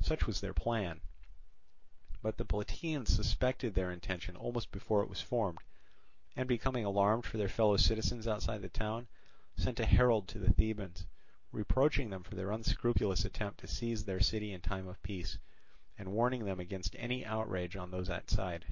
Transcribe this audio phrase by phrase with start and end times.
[0.00, 1.00] Such was their plan.
[2.22, 5.58] But the Plataeans suspected their intention almost before it was formed,
[6.36, 9.08] and becoming alarmed for their fellow citizens outside the town,
[9.56, 11.06] sent a herald to the Thebans,
[11.50, 15.38] reproaching them for their unscrupulous attempt to seize their city in time of peace,
[15.98, 18.64] and warning them against any outrage on those outside.